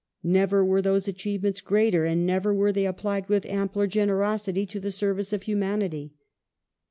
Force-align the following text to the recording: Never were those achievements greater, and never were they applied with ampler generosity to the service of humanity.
Never 0.23 0.65
were 0.65 0.81
those 0.81 1.07
achievements 1.07 1.61
greater, 1.61 2.05
and 2.05 2.25
never 2.25 2.51
were 2.55 2.71
they 2.71 2.87
applied 2.87 3.29
with 3.29 3.45
ampler 3.45 3.85
generosity 3.85 4.65
to 4.65 4.79
the 4.79 4.89
service 4.89 5.31
of 5.31 5.43
humanity. 5.43 6.15